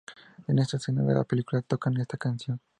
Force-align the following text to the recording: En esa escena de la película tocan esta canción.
En 0.47 0.57
esa 0.57 0.77
escena 0.77 1.03
de 1.03 1.13
la 1.13 1.23
película 1.25 1.61
tocan 1.61 1.95
esta 2.01 2.17
canción. 2.17 2.59